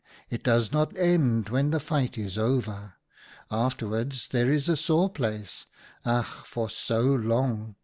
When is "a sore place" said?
4.67-5.67